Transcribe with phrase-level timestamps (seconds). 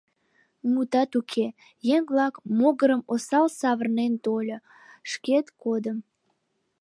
[0.71, 1.47] Мутат уке,
[1.95, 4.57] еҥ-влак могырым осал савырнен тольо–
[5.11, 5.97] шкет кодым.